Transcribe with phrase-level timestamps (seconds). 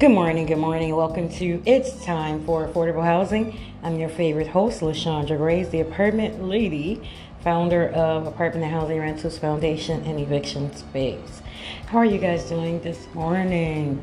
[0.00, 0.96] Good morning, good morning.
[0.96, 3.60] Welcome to It's Time for Affordable Housing.
[3.82, 7.06] I'm your favorite host, LaShondra Grace, the apartment lady,
[7.44, 11.42] founder of Apartment and Housing Rentals Foundation and Eviction Space.
[11.88, 14.02] How are you guys doing this morning?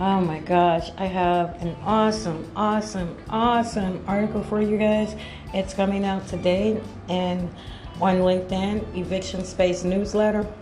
[0.00, 5.14] Oh my gosh, I have an awesome, awesome, awesome article for you guys.
[5.54, 7.48] It's coming out today and
[8.00, 10.52] on LinkedIn, Eviction Space newsletter.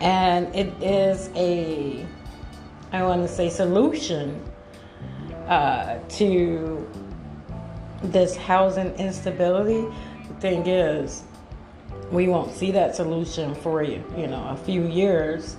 [0.00, 2.06] And it is a
[2.92, 4.42] I want to say, solution
[5.48, 6.88] uh, to
[8.02, 9.86] this housing instability.
[10.28, 11.24] The thing is,
[12.10, 15.56] we won't see that solution for you, you know, a few years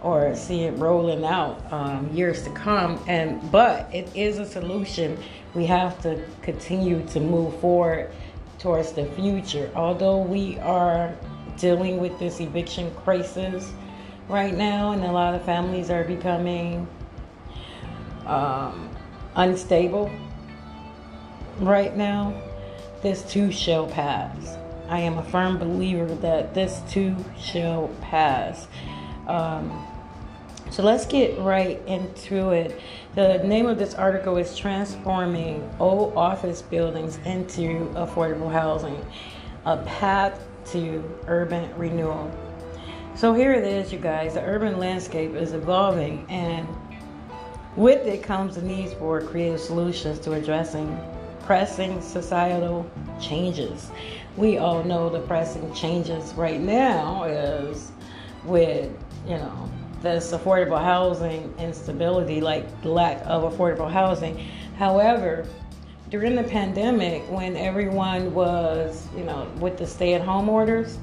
[0.00, 3.02] or see it rolling out um, years to come.
[3.08, 5.18] And but it is a solution.
[5.54, 8.12] We have to continue to move forward
[8.58, 9.70] towards the future.
[9.74, 11.14] Although we are
[11.56, 13.72] dealing with this eviction crisis
[14.28, 16.86] right now, and a lot of families are becoming
[18.26, 18.90] um,
[19.34, 20.10] unstable
[21.60, 22.40] right now.
[23.02, 24.56] This too shall pass.
[24.88, 28.66] I am a firm believer that this too shall pass.
[29.26, 29.86] Um,
[30.70, 32.78] so let's get right into it.
[33.14, 39.04] The name of this article is Transforming Old Office Buildings into Affordable Housing
[39.64, 40.38] A Path
[40.72, 42.30] to Urban Renewal.
[43.18, 44.34] So here it is, you guys.
[44.34, 46.68] The urban landscape is evolving, and
[47.74, 50.96] with it comes the need for creative solutions to addressing
[51.40, 52.88] pressing societal
[53.20, 53.90] changes.
[54.36, 57.90] We all know the pressing changes right now is
[58.44, 58.96] with,
[59.26, 59.68] you know,
[60.00, 64.38] this affordable housing instability, like lack of affordable housing.
[64.78, 65.44] However,
[66.08, 70.98] during the pandemic, when everyone was, you know, with the stay at home orders,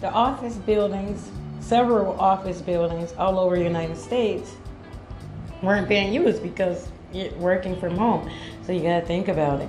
[0.00, 1.28] the office buildings
[1.66, 4.54] several office buildings all over the United States
[5.62, 8.30] weren't being used because you're working from home.
[8.64, 9.68] So you got to think about it.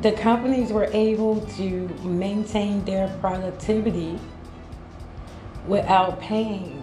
[0.00, 4.18] The companies were able to maintain their productivity
[5.66, 6.82] without paying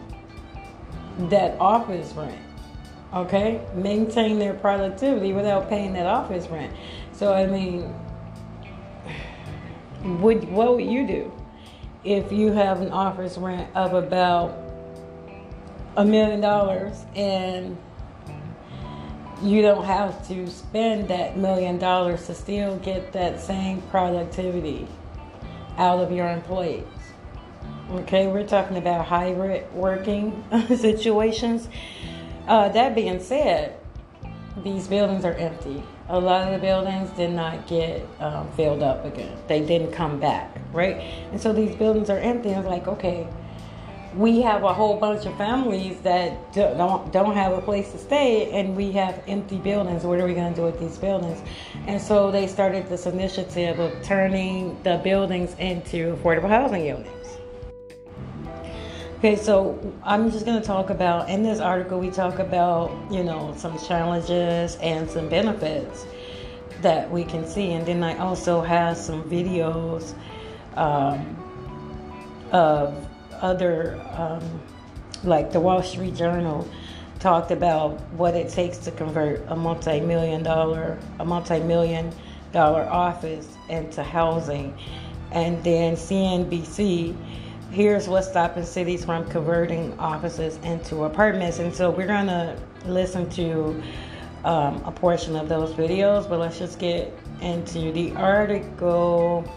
[1.30, 2.40] that office rent.
[3.14, 3.66] Okay?
[3.74, 6.72] Maintain their productivity without paying that office rent.
[7.12, 7.94] So, I mean,
[10.22, 11.39] would, what would you do?
[12.04, 14.58] If you have an office rent of about
[15.98, 17.78] a million dollars and
[19.42, 24.88] you don't have to spend that million dollars to still get that same productivity
[25.78, 26.84] out of your employees.
[27.92, 31.68] Okay, we're talking about hybrid working situations.
[32.48, 33.80] Uh, that being said,
[34.64, 35.82] these buildings are empty.
[36.10, 39.38] A lot of the buildings did not get um, filled up again.
[39.48, 40.98] They didn't come back, right?
[41.32, 42.50] And so these buildings are empty.
[42.50, 43.28] And it's like, okay,
[44.16, 48.52] we have a whole bunch of families that don't don't have a place to stay,
[48.52, 50.04] and we have empty buildings.
[50.04, 51.40] What are we going to do with these buildings?
[51.86, 57.38] And so they started this initiative of turning the buildings into affordable housing units.
[59.20, 63.22] Okay, so I'm just going to talk about in this article, we talk about, you
[63.22, 66.06] know, some challenges and some benefits
[66.82, 67.74] that we can see.
[67.74, 70.14] And then I also have some videos
[70.80, 71.36] um,
[72.52, 73.08] of
[73.42, 74.62] other, um,
[75.24, 76.68] like the Wall Street Journal
[77.20, 82.12] talked about what it takes to convert a multi million dollar, a multi million
[82.54, 84.76] dollar office into housing.
[85.32, 87.16] And then CNBC
[87.72, 91.60] here's what's stopping cities from converting offices into apartments.
[91.60, 93.82] And so we're to listen to
[94.44, 99.52] um, a portion of those videos, but let's just get into the article.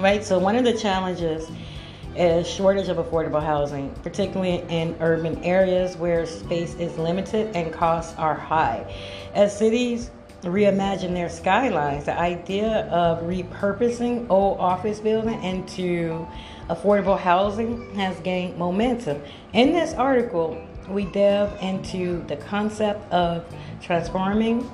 [0.00, 1.48] Right, so one of the challenges
[2.16, 8.12] is shortage of affordable housing, particularly in urban areas where space is limited and costs
[8.18, 8.92] are high.
[9.34, 10.10] As cities
[10.42, 16.26] reimagine their skylines, the idea of repurposing old office building into
[16.68, 19.22] affordable housing has gained momentum.
[19.52, 23.44] In this article, we delve into the concept of
[23.80, 24.68] transforming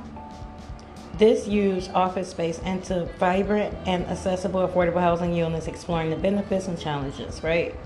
[1.20, 6.80] this used office space into vibrant and accessible affordable housing units, exploring the benefits and
[6.80, 7.76] challenges, right?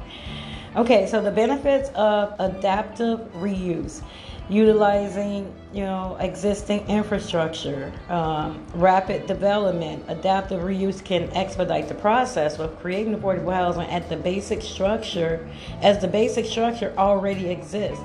[0.76, 4.02] Okay, so the benefits of adaptive reuse
[4.50, 12.78] utilizing you know existing infrastructure um, rapid development adaptive reuse can expedite the process of
[12.78, 15.48] creating affordable housing at the basic structure
[15.80, 18.04] as the basic structure already exists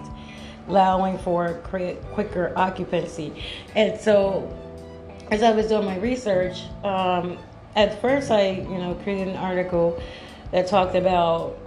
[0.69, 1.55] allowing for
[2.13, 3.43] quicker occupancy
[3.75, 4.47] and so
[5.31, 7.37] as i was doing my research um,
[7.75, 10.01] at first i you know created an article
[10.51, 11.57] that talked about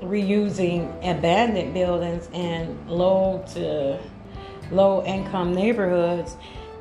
[0.00, 3.98] reusing abandoned buildings and low to
[4.72, 6.36] low income neighborhoods,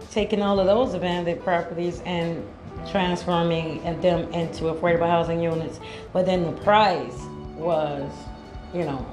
[0.09, 2.43] taking all of those abandoned properties and
[2.89, 5.79] transforming them into affordable housing units.
[6.13, 7.21] But then the price
[7.55, 8.11] was,
[8.73, 9.05] you know,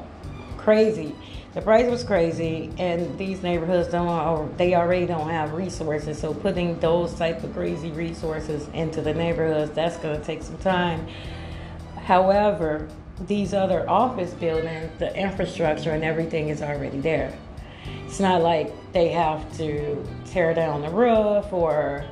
[0.56, 1.14] crazy.
[1.54, 4.56] The price was crazy, and these neighborhoods don't.
[4.58, 6.18] They already don't have resources.
[6.18, 10.58] So putting those type of crazy resources into the neighborhoods, that's going to take some
[10.58, 11.08] time.
[12.04, 12.88] However,
[13.26, 17.36] these other office buildings, the infrastructure and everything is already there.
[18.06, 22.04] It's not like they have to tear down the roof or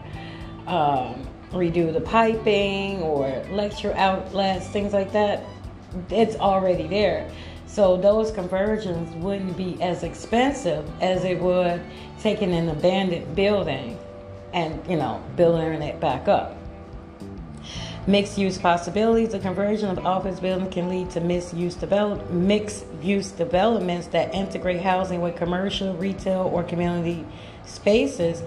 [0.66, 5.44] um, redo the piping or lecture outlets, things like that.
[6.10, 7.30] It's already there.
[7.76, 11.82] So those conversions wouldn't be as expensive as it would
[12.20, 13.98] taking an abandoned building
[14.54, 16.56] and, you know, building it back up.
[18.06, 19.32] Mixed use possibilities.
[19.32, 24.34] The conversion of office buildings can lead to mixed use develop mixed use developments that
[24.34, 27.26] integrate housing with commercial, retail, or community
[27.66, 28.42] spaces,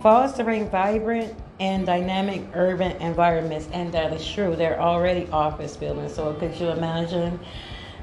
[0.00, 3.68] fostering vibrant and dynamic urban environments.
[3.74, 4.56] And that is true.
[4.56, 6.14] They're already office buildings.
[6.14, 7.38] So could you imagine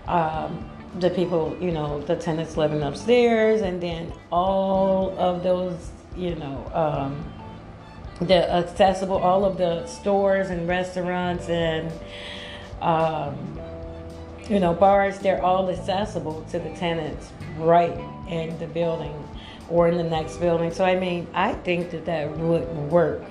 [0.07, 0.69] um,
[0.99, 6.69] the people, you know, the tenants living upstairs, and then all of those, you know.
[6.73, 7.33] Um,
[8.21, 11.91] the accessible all of the stores and restaurants and
[12.81, 13.59] um,
[14.49, 17.97] you know bars they're all accessible to the tenants right
[18.27, 19.13] in the building
[19.69, 23.23] or in the next building so i mean i think that that would work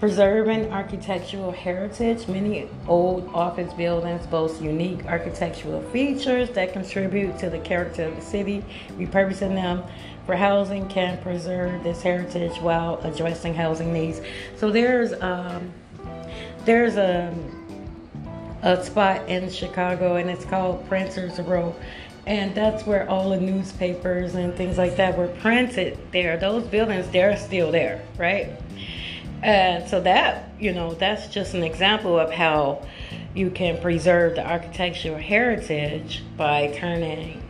[0.00, 7.58] preserving architectural heritage many old office buildings boast unique architectural features that contribute to the
[7.58, 8.64] character of the city
[8.96, 9.82] repurposing them
[10.30, 14.20] for housing can preserve this heritage while addressing housing needs.
[14.56, 15.72] So there's um,
[16.64, 17.34] there's a
[18.62, 21.74] a spot in Chicago and it's called Printer's Row.
[22.26, 26.36] And that's where all the newspapers and things like that were printed there.
[26.36, 28.50] Those buildings, they're still there, right?
[29.42, 32.86] And so that, you know, that's just an example of how
[33.34, 37.42] you can preserve the architectural heritage by turning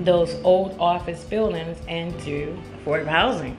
[0.00, 3.56] those old office buildings into affordable housing.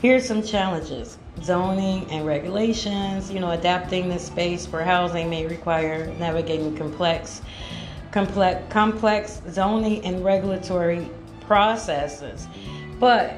[0.00, 3.30] Here's some challenges zoning and regulations.
[3.30, 7.42] You know, adapting the space for housing may require navigating complex,
[8.12, 11.08] complex, complex zoning and regulatory
[11.40, 12.46] processes.
[13.00, 13.34] But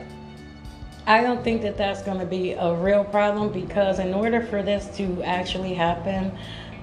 [1.11, 4.63] I don't think that that's going to be a real problem because in order for
[4.63, 6.31] this to actually happen,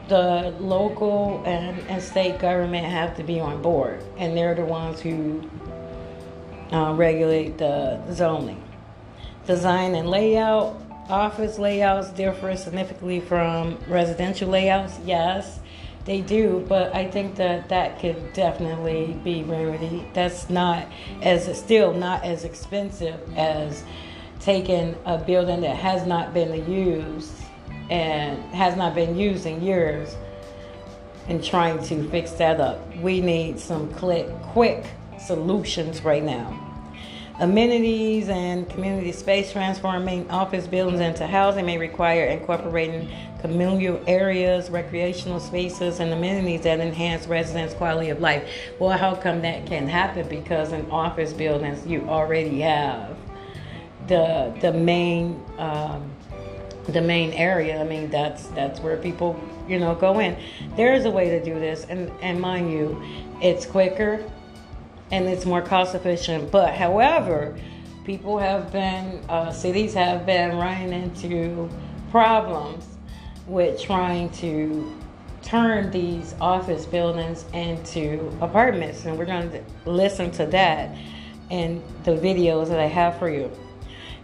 [0.10, 5.00] the local and, and state government have to be on board, and they're the ones
[5.00, 5.50] who
[6.74, 8.62] uh, regulate the zoning.
[9.46, 10.78] Design and layout.
[11.08, 15.00] Office layouts differ significantly from residential layouts.
[15.06, 15.62] Yes,
[16.04, 20.14] they do, but I think that that could definitely be remedied.
[20.14, 20.86] That's not
[21.22, 23.86] as still not as expensive as
[24.48, 27.34] taking a building that has not been used
[27.90, 30.16] and has not been used in years
[31.28, 32.80] and trying to fix that up.
[32.96, 34.86] We need some quick,
[35.20, 36.64] solutions right now.
[37.42, 43.10] Amenities and community space transforming office buildings into housing may require incorporating
[43.42, 48.50] communal areas, recreational spaces, and amenities that enhance residents' quality of life.
[48.80, 50.26] Well, how come that can happen?
[50.30, 53.17] Because in office buildings, you already have
[54.08, 56.10] the the main um,
[56.88, 57.80] the main area.
[57.80, 60.38] I mean, that's that's where people, you know, go in.
[60.76, 63.02] There is a way to do this, and and mind you,
[63.42, 64.24] it's quicker
[65.12, 66.52] and it's more cost efficient.
[66.52, 67.58] But however,
[68.04, 71.70] people have been, uh, cities have been running into
[72.12, 72.86] problems
[73.48, 74.94] with trying to
[75.42, 80.96] turn these office buildings into apartments, and we're going to listen to that
[81.50, 83.50] in the videos that I have for you.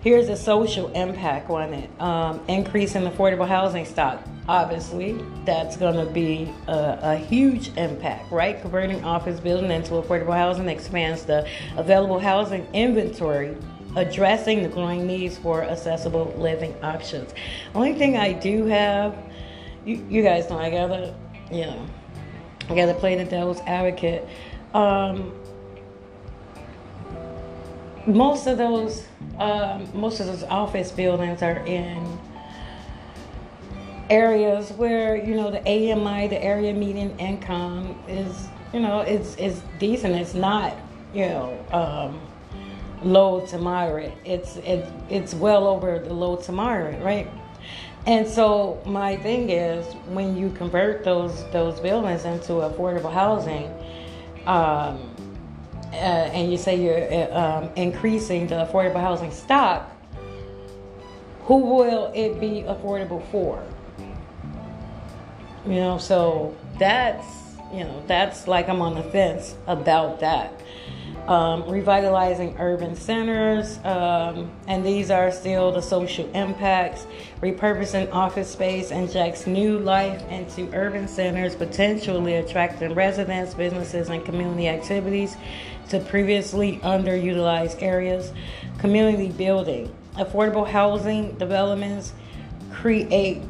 [0.04, 1.90] Here's a social impact on it.
[2.02, 4.22] Um, increase in affordable housing stock.
[4.50, 5.14] Obviously,
[5.46, 8.60] that's going to be a, a, huge impact, right?
[8.60, 13.56] Converting office building into affordable housing expands the available housing inventory,
[13.96, 17.34] addressing the growing needs for accessible living options.
[17.74, 19.18] Only thing I do have,
[19.86, 21.16] you, you guys know, I gotta,
[21.50, 21.86] you know,
[22.70, 24.28] I gotta play the devil's advocate.
[24.74, 25.32] Um,
[28.06, 29.06] most of those
[29.40, 32.20] um, most of those office buildings are in
[34.10, 39.62] areas where you know the AMI, the area median income, is you know it's it's
[39.80, 40.16] decent.
[40.16, 40.76] It's not
[41.14, 42.20] you know um,
[43.04, 44.14] low to moderate.
[44.26, 47.30] It's it, it's well over the low to moderate, right?
[48.06, 53.72] And so my thing is when you convert those those buildings into affordable housing.
[54.46, 55.10] Um,
[55.94, 59.90] uh, and you say you're uh, um, increasing the affordable housing stock,
[61.44, 63.64] who will it be affordable for?
[65.66, 67.26] You know, so that's
[67.72, 70.52] you know that's like I'm on the fence about that
[71.28, 77.08] um, revitalizing urban centers, um, and these are still the social impacts,
[77.42, 84.68] repurposing office space injects new life into urban centers, potentially attracting residents, businesses, and community
[84.68, 85.38] activities
[85.90, 88.32] to previously underutilized areas,
[88.80, 92.14] community building, affordable housing developments
[92.72, 93.42] create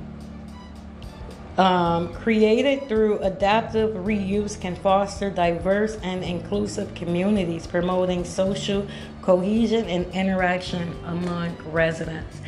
[1.57, 8.87] um, created through adaptive reuse can foster diverse and inclusive communities, promoting social
[9.21, 12.41] cohesion and interaction among residents.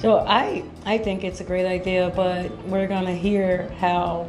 [0.00, 4.28] So I I think it's a great idea, but we're gonna hear how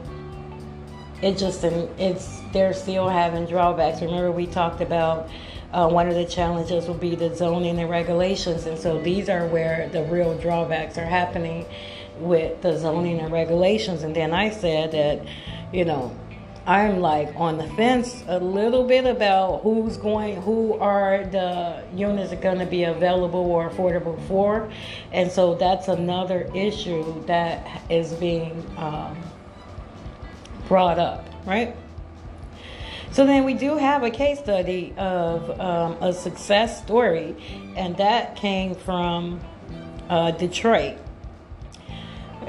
[1.21, 4.01] it just it's they're still having drawbacks.
[4.01, 5.29] Remember we talked about.
[5.73, 9.47] Uh, one of the challenges will be the zoning and regulations, and so these are
[9.47, 11.65] where the real drawbacks are happening
[12.19, 14.03] with the zoning and regulations.
[14.03, 15.25] And then I said that,
[15.73, 16.15] you know,
[16.65, 22.31] I'm like on the fence a little bit about who's going, who are the units
[22.31, 24.71] are going to be available or affordable for.
[25.11, 29.17] And so that's another issue that is being um,
[30.71, 31.75] brought up, right?
[33.11, 37.35] So then we do have a case study of um, a success story,
[37.75, 39.41] and that came from
[40.09, 40.97] uh, Detroit.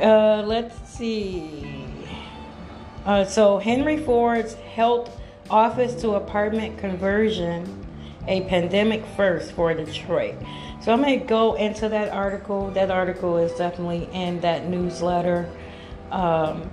[0.00, 1.84] Uh, let's see.
[3.04, 7.84] Uh, so Henry Ford's health office to apartment conversion,
[8.28, 10.36] a pandemic first for Detroit.
[10.80, 12.70] So I'm going to go into that article.
[12.70, 15.50] That article is definitely in that newsletter,
[16.12, 16.70] um,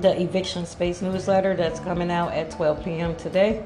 [0.00, 3.16] the eviction space newsletter that's coming out at 12 p.m.
[3.16, 3.64] today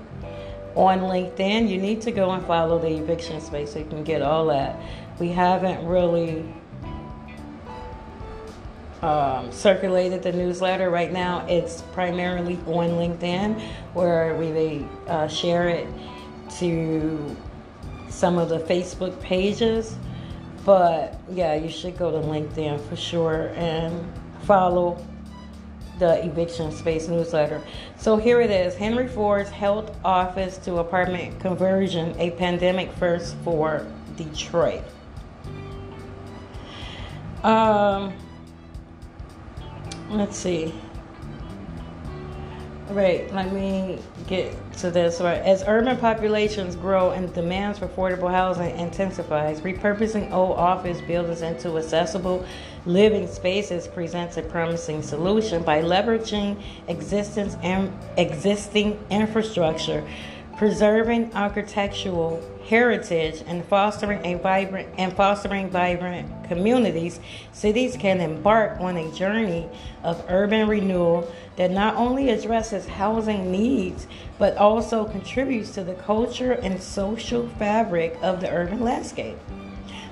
[0.75, 1.69] on LinkedIn.
[1.69, 4.77] You need to go and follow the eviction space so you can get all that.
[5.19, 6.45] We haven't really
[9.03, 10.89] um, circulated the newsletter.
[10.89, 13.61] Right now, it's primarily on LinkedIn,
[13.93, 15.87] where we uh, share it
[16.59, 17.37] to
[18.09, 19.97] some of the Facebook pages.
[20.65, 24.11] But yeah, you should go to LinkedIn for sure and
[24.45, 25.05] follow
[25.99, 27.61] the eviction space newsletter.
[27.97, 33.87] So here it is Henry Ford's health office to apartment conversion, a pandemic first for
[34.17, 34.83] Detroit.
[37.43, 38.13] Um,
[40.11, 40.75] let's see.
[42.89, 45.21] Right, let me get to this.
[45.21, 51.43] Right, as urban populations grow and demands for affordable housing intensifies, repurposing old office buildings
[51.43, 52.45] into accessible
[52.87, 60.05] living spaces presents a promising solution by leveraging existence and existing infrastructure
[60.63, 67.19] preserving architectural heritage and fostering a vibrant and fostering vibrant communities,
[67.53, 69.69] cities can embark on a journey
[70.05, 74.07] of urban renewal that not only addresses housing needs
[74.39, 79.39] but also contributes to the culture and social fabric of the urban landscape.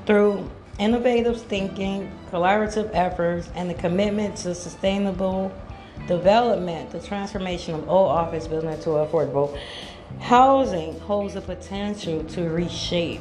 [0.05, 0.51] Through
[0.81, 5.53] innovative thinking, collaborative efforts, and the commitment to sustainable
[6.09, 9.57] development, the transformation of old office buildings to affordable
[10.19, 13.21] Housing holds the potential to reshape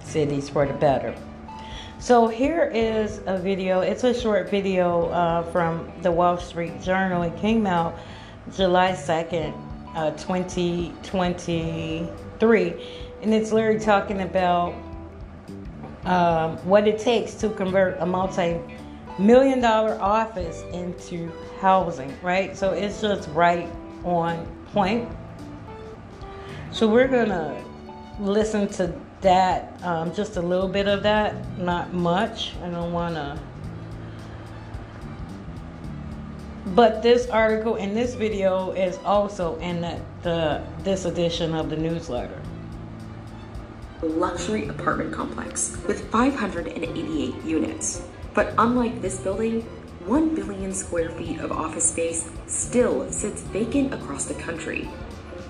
[0.00, 1.14] cities for the better.
[1.98, 3.80] So here is a video.
[3.80, 7.22] It's a short video uh, from the Wall Street Journal.
[7.22, 7.98] It came out
[8.54, 9.54] July 2nd,
[9.94, 12.68] uh, 2023.
[13.22, 14.74] And it's literally talking about
[16.04, 18.60] um, what it takes to convert a multi
[19.18, 21.30] million dollar office into
[21.60, 22.56] housing, right?
[22.56, 23.70] So it's just right
[24.04, 25.08] on point.
[26.70, 27.64] So we're gonna
[28.20, 32.52] listen to that, um, just a little bit of that, not much.
[32.62, 33.40] I don't wanna.
[36.66, 41.76] But this article and this video is also in the, the this edition of the
[41.76, 42.40] newsletter.
[44.04, 48.06] Luxury apartment complex with 588 units.
[48.34, 49.62] But unlike this building,
[50.06, 54.88] 1 billion square feet of office space still sits vacant across the country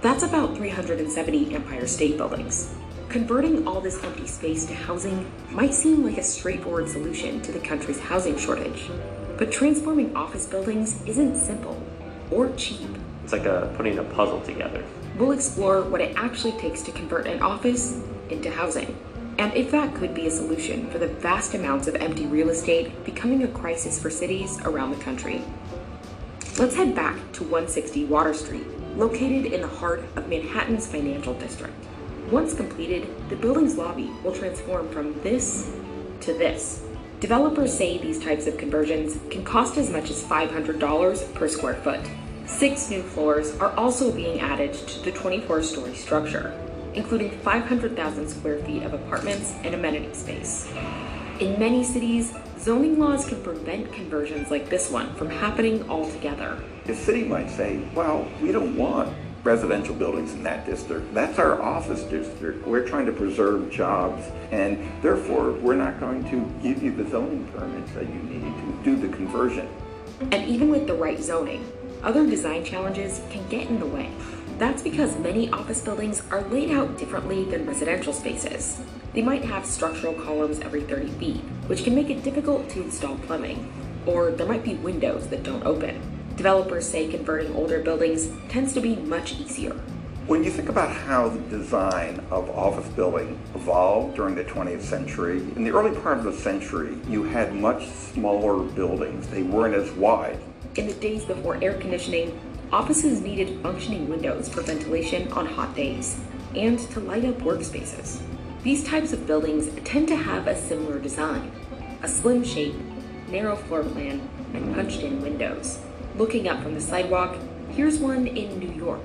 [0.05, 2.75] that's about 370 Empire State Buildings.
[3.09, 7.59] Converting all this empty space to housing might seem like a straightforward solution to the
[7.59, 8.91] country's housing shortage.
[9.39, 11.83] But transforming office buildings isn't simple
[12.31, 12.91] or cheap.
[13.23, 14.85] It's like a, putting a puzzle together.
[15.17, 18.97] We'll explore what it actually takes to convert an office into housing.
[19.39, 23.05] And if that could be a solution for the vast amounts of empty real estate
[23.05, 25.43] becoming a crisis for cities around the country.
[26.59, 28.67] Let's head back to 160 Water Street,
[28.97, 31.75] located in the heart of Manhattan's financial district.
[32.31, 35.77] Once completed, the building's lobby will transform from this
[36.21, 36.83] to this.
[37.21, 42.01] Developers say these types of conversions can cost as much as $500 per square foot.
[42.47, 46.53] Six new floors are also being added to the 24 story structure,
[46.93, 50.71] including 500,000 square feet of apartments and amenity space.
[51.41, 56.63] In many cities, zoning laws can prevent conversions like this one from happening altogether.
[56.85, 61.15] The city might say, well, we don't want residential buildings in that district.
[61.15, 62.67] That's our office district.
[62.67, 67.47] We're trying to preserve jobs, and therefore, we're not going to give you the zoning
[67.49, 69.67] permits that you need to do the conversion.
[70.21, 71.67] And even with the right zoning,
[72.05, 74.11] other design challenges can get in the way.
[74.59, 78.81] That's because many office buildings are laid out differently than residential spaces.
[79.15, 83.17] They might have structural columns every 30 feet, which can make it difficult to install
[83.17, 83.73] plumbing.
[84.07, 86.01] Or there might be windows that don't open.
[86.37, 89.75] Developers say converting older buildings tends to be much easier.
[90.27, 95.39] When you think about how the design of office building evolved during the 20th century,
[95.39, 99.29] in the early part of the century, you had much smaller buildings.
[99.29, 100.39] They weren't as wide.
[100.77, 102.37] In the days before air conditioning,
[102.73, 106.19] offices needed functioning windows for ventilation on hot days
[106.57, 108.21] and to light up workspaces.
[108.65, 111.53] These types of buildings tend to have a similar design
[112.03, 112.75] a slim shape,
[113.29, 115.79] narrow floor plan, and punched in windows.
[116.17, 117.39] Looking up from the sidewalk,
[117.71, 119.01] here's one in New York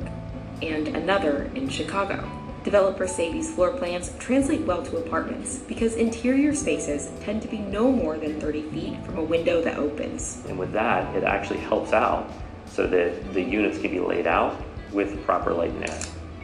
[0.62, 2.39] and another in Chicago.
[2.64, 7.60] Developers say these floor plans translate well to apartments because interior spaces tend to be
[7.60, 10.44] no more than 30 feet from a window that opens.
[10.48, 12.30] And with that, it actually helps out
[12.66, 14.62] so that the units can be laid out
[14.92, 16.00] with proper light and air.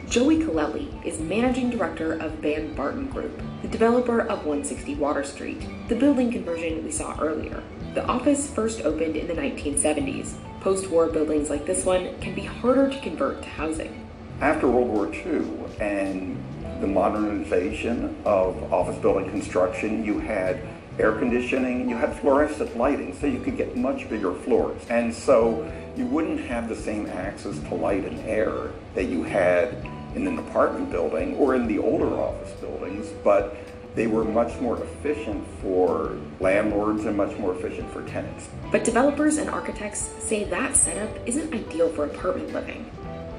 [0.08, 5.96] Joey Colelli is managing director of Vanbarton Group, the developer of 160 Water Street, the
[5.96, 7.62] building conversion we saw earlier.
[7.94, 10.34] The office first opened in the 1970s.
[10.60, 14.06] Post war buildings like this one can be harder to convert to housing.
[14.40, 15.40] After World War II
[15.80, 16.42] and
[16.80, 20.60] the modernization of office building construction, you had
[20.98, 24.80] air conditioning you had fluorescent lighting, so you could get much bigger floors.
[24.88, 29.74] And so you wouldn't have the same access to light and air that you had
[30.14, 33.56] in an apartment building or in the older office buildings, but
[33.94, 38.48] they were much more efficient for landlords and much more efficient for tenants.
[38.70, 42.90] But developers and architects say that setup isn't ideal for apartment living.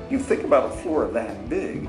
[0.09, 1.87] You think about a floor that big,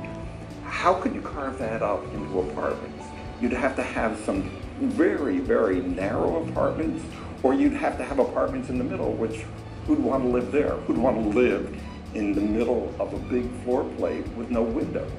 [0.68, 3.04] how could you carve that up into apartments?
[3.40, 4.50] You'd have to have some
[4.80, 7.04] very, very narrow apartments,
[7.42, 9.44] or you'd have to have apartments in the middle, which
[9.86, 10.74] who'd want to live there?
[10.86, 11.76] Who'd want to live
[12.14, 15.10] in the middle of a big floor plate with no windows?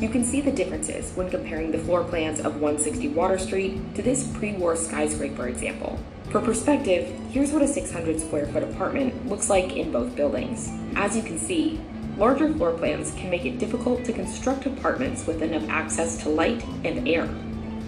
[0.00, 4.02] You can see the differences when comparing the floor plans of 160 Water Street to
[4.02, 5.98] this pre war skyscraper example.
[6.30, 10.70] For perspective, here's what a 600 square foot apartment looks like in both buildings.
[10.96, 11.80] As you can see,
[12.16, 16.64] larger floor plans can make it difficult to construct apartments with enough access to light
[16.84, 17.28] and air.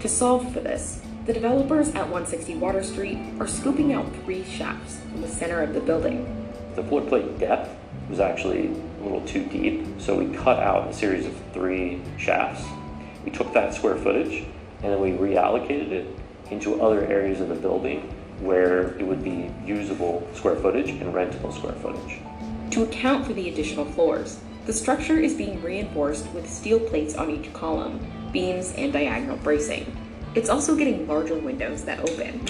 [0.01, 4.99] To solve for this, the developers at 160 Water Street are scooping out three shafts
[5.13, 6.47] in the center of the building.
[6.75, 7.75] The floor plate depth
[8.07, 12.63] was actually a little too deep, so we cut out a series of three shafts.
[13.25, 14.45] We took that square footage
[14.81, 16.07] and then we reallocated it
[16.51, 18.01] into other areas of the building
[18.39, 22.19] where it would be usable square footage and rentable square footage.
[22.71, 27.31] To account for the additional floors, the structure is being reinforced with steel plates on
[27.31, 27.99] each column,
[28.31, 29.95] beams, and diagonal bracing.
[30.35, 32.45] It's also getting larger windows that open.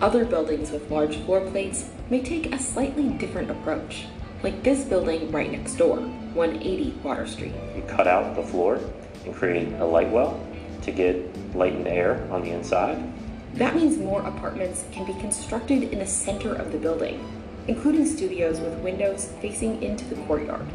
[0.00, 4.06] Other buildings with large floor plates may take a slightly different approach,
[4.42, 7.52] like this building right next door, 180 Water Street.
[7.74, 8.80] We cut out the floor
[9.26, 10.42] and create a light well
[10.82, 13.12] to get light and air on the inside.
[13.56, 17.35] That means more apartments can be constructed in the center of the building,
[17.68, 20.66] including studios with windows facing into the courtyard.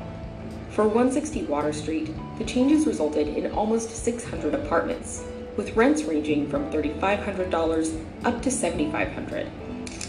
[0.71, 5.23] For 160 Water Street, the changes resulted in almost 600 apartments,
[5.58, 9.49] with rents ranging from $3,500 up to $7,500.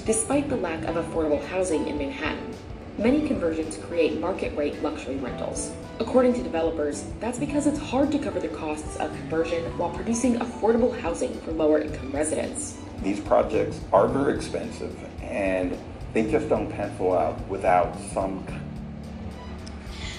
[0.04, 2.54] Despite the lack of affordable housing in Manhattan,
[2.98, 5.72] many conversions create market rate luxury rentals.
[5.98, 10.38] According to developers, that's because it's hard to cover the costs of conversion while producing
[10.38, 12.78] affordable housing for lower income residents.
[13.02, 15.76] These projects are very expensive and
[16.12, 18.44] they just don't pencil out without some.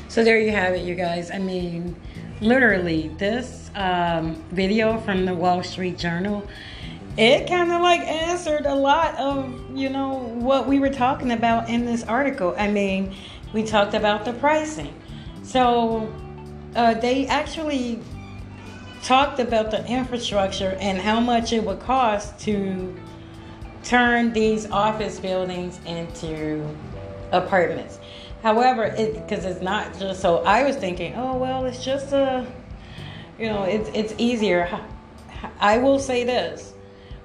[0.08, 1.32] So there you have it, you guys.
[1.32, 1.96] I mean,
[2.42, 6.48] literally, this um, video from the Wall Street Journal,
[7.18, 11.70] it kind of like answered a lot of, you know, what we were talking about
[11.70, 12.56] in this article.
[12.58, 13.16] I mean,
[13.54, 14.94] we talked about the pricing.
[15.44, 16.12] So
[16.76, 18.00] uh, they actually
[19.04, 22.96] talked about the infrastructure and how much it would cost to
[23.84, 26.68] turn these office buildings into
[27.32, 28.00] apartments.
[28.42, 30.38] However, it because it's not just so.
[30.40, 32.46] I was thinking, oh well, it's just a,
[33.40, 34.70] you know, it's it's easier.
[35.60, 36.74] I will say this: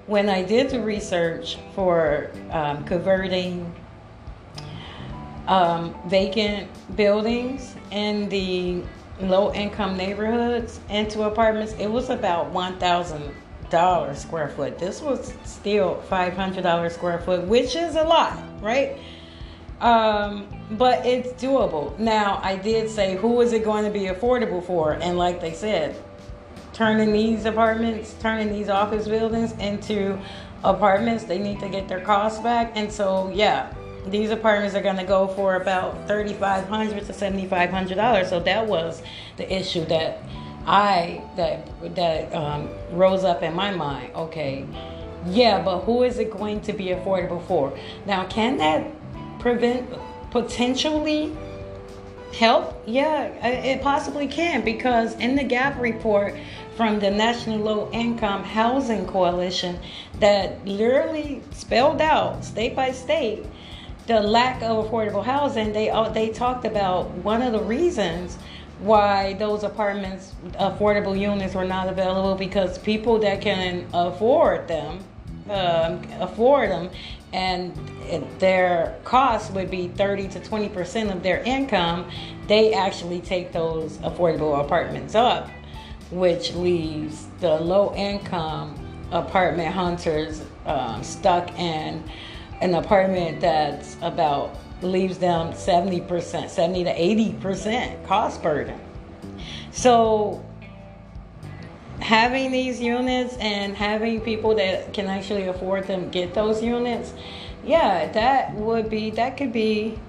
[0.07, 3.73] when I did the research for um, converting
[5.47, 8.83] um, vacant buildings in the
[9.19, 13.35] low income neighborhoods into apartments, it was about one thousand
[13.69, 14.77] dollars square foot.
[14.79, 18.97] This was still five hundred dollars square foot, which is a lot, right?
[19.81, 21.97] Um, but it's doable.
[21.97, 24.93] Now, I did say, who is it going to be affordable for?
[24.93, 25.95] And like they said,
[26.73, 30.19] turning these apartments, turning these office buildings into
[30.63, 32.73] apartments, they need to get their costs back.
[32.75, 33.73] And so, yeah,
[34.07, 38.29] these apartments are going to go for about 3,500 to $7,500.
[38.29, 39.01] So that was
[39.37, 40.21] the issue that
[40.65, 44.13] I that that um, rose up in my mind.
[44.15, 44.65] Okay,
[45.25, 47.77] yeah, but who is it going to be affordable for?
[48.05, 48.85] Now, can that
[49.39, 49.89] prevent
[50.31, 51.35] potentially
[52.37, 52.81] help?
[52.85, 56.35] Yeah, it possibly can because in the gap report
[56.75, 59.79] from the National Low Income Housing Coalition
[60.19, 63.45] that literally spelled out state by state
[64.09, 68.39] the lack of affordable housing, they they talked about one of the reasons
[68.79, 74.99] why those apartments affordable units were not available because people that can afford them
[75.49, 76.89] um, afford them
[77.33, 77.75] and
[78.39, 82.09] their cost would be 30 to 20 percent of their income
[82.47, 85.49] they actually take those affordable apartments up
[86.11, 88.75] which leaves the low income
[89.11, 92.03] apartment hunters um, stuck in
[92.61, 98.79] an apartment that's about leaves them 70%, 70 to 80% cost burden.
[99.71, 100.43] So
[101.99, 107.13] having these units and having people that can actually afford them get those units,
[107.65, 109.99] yeah, that would be that could be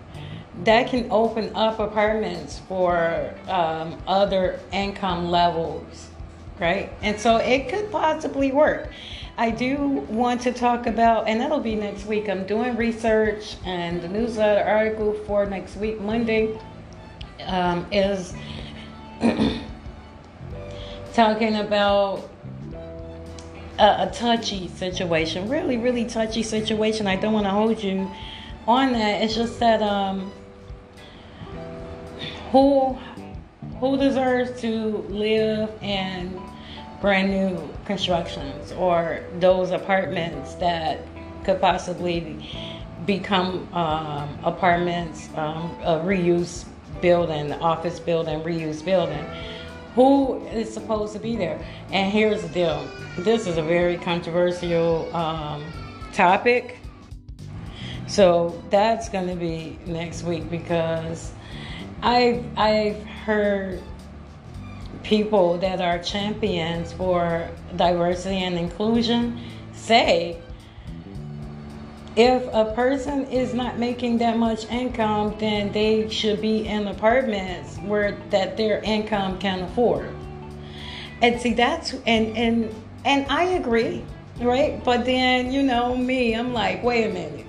[0.65, 6.09] that can open up apartments for um, other income levels,
[6.59, 6.93] right?
[7.03, 8.91] And so it could possibly work.
[9.41, 12.29] I do want to talk about, and that'll be next week.
[12.29, 16.61] I'm doing research, and the newsletter article for next week, Monday,
[17.47, 18.35] um, is
[21.15, 22.29] talking about
[23.79, 25.49] a, a, touchy situation.
[25.49, 27.07] Really, really touchy situation.
[27.07, 28.11] I don't want to hold you
[28.69, 29.23] on that.
[29.23, 30.31] It's just that um,
[32.53, 32.99] who
[33.79, 36.39] who deserves to live in
[37.01, 41.01] brand new constructions or those apartments that
[41.45, 42.47] could possibly
[43.07, 46.67] become um, apartments, um, a reuse
[47.01, 49.25] building, office building, reuse building.
[49.95, 51.59] Who is supposed to be there?
[51.91, 55.65] And here's the deal this is a very controversial um,
[56.13, 56.79] topic.
[58.07, 61.33] So that's going to be next week because
[62.03, 63.83] I've, I've heard
[65.03, 69.41] people that are champions for diversity and inclusion
[69.73, 70.41] say
[72.17, 77.79] if a person is not making that much income then they should be in apartments
[77.79, 80.15] where that their income can afford.
[81.23, 84.05] And see that's and and and i agree
[84.41, 84.83] right?
[84.85, 87.47] But then you know me i'm like wait a minute.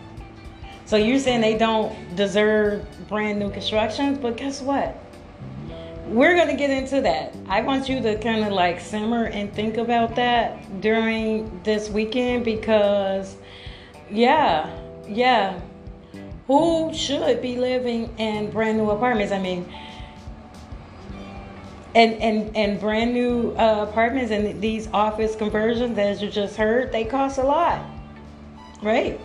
[0.86, 4.18] So you're saying they don't deserve brand new constructions?
[4.18, 4.98] But guess what
[6.12, 7.34] we're going to get into that.
[7.48, 12.44] I want you to kind of like simmer and think about that during this weekend
[12.44, 13.38] because,
[14.10, 14.70] yeah,
[15.08, 15.60] yeah.
[16.48, 19.32] Who should be living in brand new apartments?
[19.32, 19.72] I mean,
[21.96, 26.92] and and and brand new uh, apartments and these office conversions, as you just heard,
[26.92, 27.86] they cost a lot,
[28.82, 29.20] right?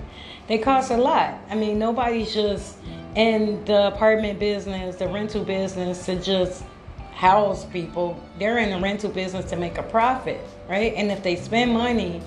[0.47, 1.35] They cost a lot.
[1.51, 2.79] I mean, nobody's just
[3.17, 6.63] in the apartment business, the rental business, to just
[7.17, 8.23] house people.
[8.39, 10.93] They're in the rental business to make a profit, right?
[10.95, 12.21] And if they spend money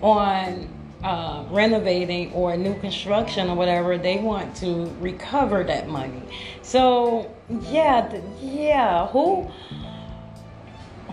[0.00, 0.68] on
[1.02, 6.22] uh, renovating or new construction or whatever, they want to recover that money.
[6.62, 7.34] So
[7.70, 9.08] yeah, yeah.
[9.08, 9.50] Who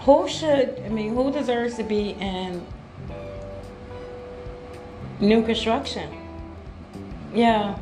[0.02, 0.80] who should?
[0.86, 2.64] I mean, who deserves to be in
[5.20, 6.16] new construction?
[7.34, 7.80] Yeah.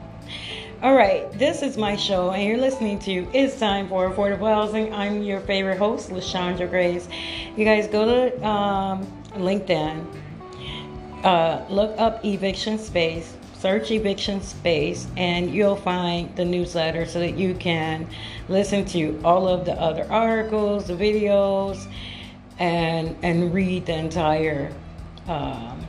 [0.85, 4.93] All right, this is my show, and you're listening to It's Time for Affordable Housing.
[4.93, 7.09] I'm your favorite host, LaShondra Grace.
[7.57, 10.05] You guys go to um, LinkedIn,
[11.23, 17.35] uh, look up Eviction Space, search Eviction Space, and you'll find the newsletter so that
[17.35, 18.07] you can
[18.47, 21.91] listen to all of the other articles, the videos,
[22.59, 24.71] and and read the entire.
[25.27, 25.81] Um,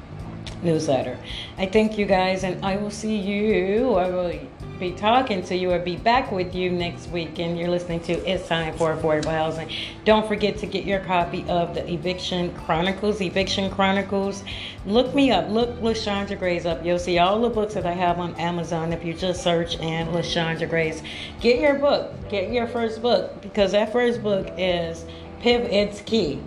[0.63, 1.19] newsletter.
[1.59, 3.95] I thank you guys, and I will see you.
[3.95, 4.41] I will
[4.79, 7.39] be talking to you or be back with you next week.
[7.39, 9.71] And you're listening to It's Time for Affordable Housing.
[10.05, 13.21] Don't forget to get your copy of the Eviction Chronicles.
[13.21, 14.45] Eviction Chronicles.
[14.85, 15.49] Look me up.
[15.49, 16.85] Look LaShondra Grace up.
[16.85, 20.09] You'll see all the books that I have on Amazon if you just search and
[20.11, 21.03] LaShondra Grace.
[21.41, 22.13] Get your book.
[22.29, 25.05] Get your first book because that first book is
[25.41, 25.73] Pivot.
[25.73, 26.41] It's key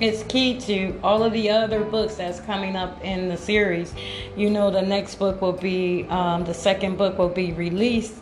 [0.00, 3.94] it's key to all of the other books that's coming up in the series.
[4.36, 8.14] You know, the next book will be, um, the second book will be released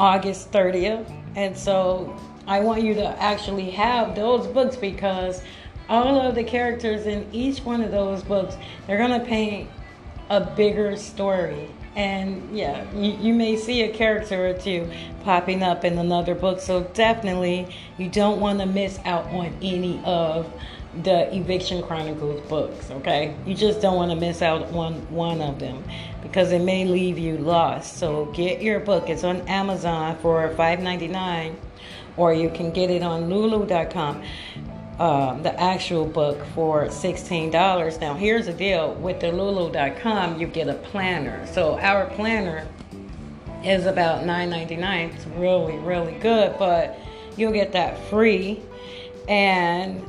[0.00, 1.10] August 30th.
[1.36, 2.16] And so
[2.46, 5.42] I want you to actually have those books because
[5.88, 9.70] all of the characters in each one of those books, they're going to paint
[10.28, 11.70] a bigger story.
[11.94, 14.90] And yeah, you, you may see a character or two
[15.22, 16.60] popping up in another book.
[16.60, 20.52] So definitely, you don't want to miss out on any of
[21.02, 23.34] the Eviction Chronicles books, okay?
[23.44, 25.82] You just don't want to miss out on one of them
[26.22, 27.98] because it may leave you lost.
[27.98, 29.08] So get your book.
[29.08, 31.54] It's on Amazon for $5.99
[32.16, 34.22] or you can get it on lulu.com.
[34.98, 38.00] Uh, the actual book for $16.
[38.00, 41.46] Now, here's the deal with the lulu.com, you get a planner.
[41.48, 42.66] So, our planner
[43.62, 45.14] is about $9.99.
[45.14, 46.98] It's really, really good, but
[47.36, 48.62] you'll get that free.
[49.28, 50.02] And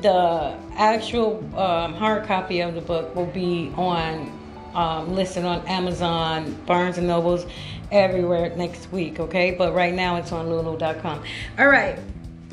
[0.00, 4.38] the actual um, hard copy of the book will be on
[4.74, 7.46] um, listed on Amazon, Barnes and Nobles,
[7.90, 9.18] everywhere next week.
[9.18, 11.22] Okay, but right now it's on Lulu.com.
[11.58, 11.98] All right,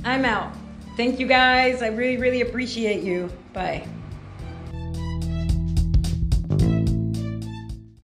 [0.04, 0.52] I'm out.
[0.96, 1.82] Thank you guys.
[1.84, 3.30] I really, really appreciate you.
[3.54, 3.88] Bye.